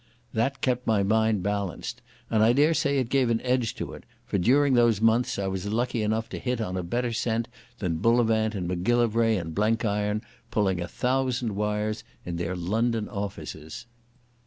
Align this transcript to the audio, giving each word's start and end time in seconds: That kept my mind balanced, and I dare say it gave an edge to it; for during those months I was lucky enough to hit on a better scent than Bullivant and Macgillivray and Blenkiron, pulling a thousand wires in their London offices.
That 0.33 0.61
kept 0.61 0.87
my 0.87 1.03
mind 1.03 1.43
balanced, 1.43 2.01
and 2.31 2.41
I 2.41 2.53
dare 2.53 2.73
say 2.73 2.97
it 2.97 3.07
gave 3.09 3.29
an 3.29 3.39
edge 3.41 3.75
to 3.75 3.93
it; 3.93 4.03
for 4.25 4.39
during 4.39 4.73
those 4.73 4.99
months 4.99 5.37
I 5.37 5.45
was 5.45 5.67
lucky 5.67 6.01
enough 6.01 6.27
to 6.29 6.39
hit 6.39 6.59
on 6.59 6.75
a 6.75 6.81
better 6.81 7.13
scent 7.13 7.47
than 7.77 7.97
Bullivant 7.99 8.55
and 8.55 8.67
Macgillivray 8.67 9.37
and 9.37 9.53
Blenkiron, 9.53 10.23
pulling 10.49 10.81
a 10.81 10.87
thousand 10.87 11.55
wires 11.55 12.03
in 12.25 12.37
their 12.37 12.55
London 12.55 13.07
offices. 13.09 13.85